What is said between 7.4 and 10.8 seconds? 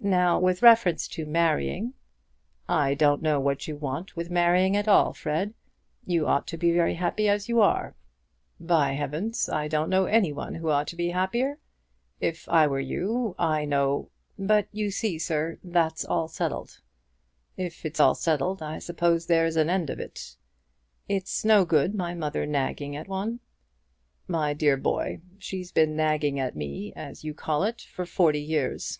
you are. By heavens, I don't know any one who